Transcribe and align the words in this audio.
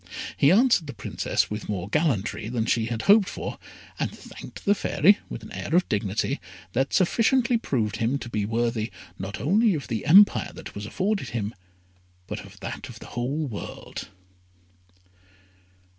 He 0.35 0.51
answered 0.51 0.87
the 0.87 0.95
Princess 0.95 1.51
with 1.51 1.69
more 1.69 1.87
gallantry 1.87 2.49
than 2.49 2.65
she 2.65 2.85
had 2.85 3.03
hoped 3.03 3.29
for, 3.29 3.59
and 3.99 4.09
thanked 4.11 4.65
the 4.65 4.73
Fairy 4.73 5.19
with 5.29 5.43
an 5.43 5.51
air 5.51 5.75
of 5.75 5.87
dignity 5.89 6.39
that 6.73 6.91
sufficiently 6.91 7.55
proved 7.59 7.97
him 7.97 8.17
to 8.17 8.27
be 8.27 8.43
worthy 8.43 8.89
not 9.19 9.39
only 9.39 9.75
of 9.75 9.89
the 9.89 10.07
empire 10.07 10.53
that 10.55 10.73
was 10.73 10.87
offered 10.87 11.19
him, 11.19 11.53
but 12.25 12.39
of 12.39 12.59
that 12.61 12.89
of 12.89 12.97
the 12.97 13.09
whole 13.13 13.45
world. 13.45 14.07